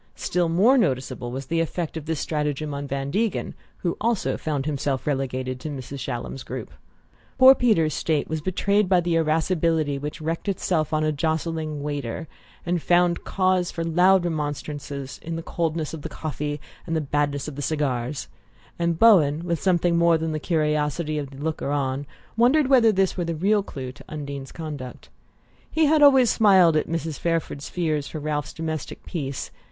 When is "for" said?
13.69-13.83, 28.07-28.19